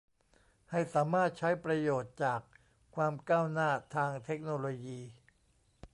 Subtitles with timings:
[0.71, 2.41] ให้สามารถใช้ประโยชน์จาก
[2.95, 4.99] ความก้าวหน้าทางเทคโนโลยี